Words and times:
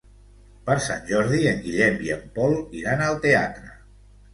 Per 0.69 0.77
Sant 0.85 1.03
Jordi 1.11 1.43
en 1.51 1.63
Guillem 1.67 2.03
i 2.09 2.13
en 2.19 2.27
Pol 2.41 2.59
iran 2.83 3.09
al 3.13 3.25
teatre. 3.31 3.77